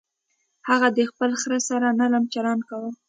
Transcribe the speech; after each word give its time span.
هغه 0.69 0.87
د 0.97 0.99
خپل 1.09 1.31
خر 1.41 1.53
سره 1.69 1.87
نرم 1.99 2.23
چلند 2.33 2.61
کاوه. 2.69 2.89